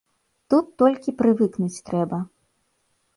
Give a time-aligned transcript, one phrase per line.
[0.53, 2.17] Тут толькі прывыкнуць трэба.